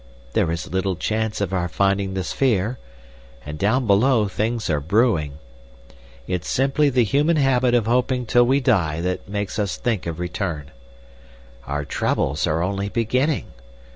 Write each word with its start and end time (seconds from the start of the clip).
There 0.33 0.49
is 0.51 0.71
little 0.73 0.95
chance 0.95 1.41
of 1.41 1.53
our 1.53 1.67
finding 1.69 2.15
the 2.15 2.23
sphere, 2.23 2.79
and 3.45 3.59
down 3.59 3.85
below 3.85 4.27
things 4.27 4.67
are 4.67 4.79
brewing. 4.79 5.37
It's 6.25 6.49
simply 6.49 6.89
the 6.89 7.03
human 7.03 7.35
habit 7.37 7.75
of 7.75 7.85
hoping 7.85 8.25
till 8.25 8.47
we 8.47 8.61
die 8.61 8.99
that 9.01 9.29
makes 9.29 9.59
us 9.59 9.77
think 9.77 10.07
of 10.07 10.19
return. 10.19 10.71
Our 11.67 11.85
troubles 11.85 12.47
are 12.47 12.63
only 12.63 12.89
beginning. 12.89 13.49